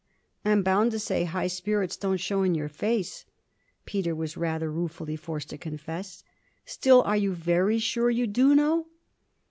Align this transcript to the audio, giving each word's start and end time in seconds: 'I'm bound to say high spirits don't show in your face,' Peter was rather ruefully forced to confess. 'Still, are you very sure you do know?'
'I'm 0.43 0.63
bound 0.63 0.89
to 0.93 0.97
say 0.99 1.25
high 1.25 1.45
spirits 1.45 1.95
don't 1.95 2.17
show 2.19 2.41
in 2.41 2.55
your 2.55 2.69
face,' 2.69 3.23
Peter 3.85 4.15
was 4.15 4.35
rather 4.35 4.71
ruefully 4.71 5.15
forced 5.15 5.51
to 5.51 5.59
confess. 5.59 6.23
'Still, 6.65 7.03
are 7.03 7.17
you 7.17 7.35
very 7.35 7.77
sure 7.77 8.09
you 8.09 8.25
do 8.25 8.55
know?' 8.55 8.87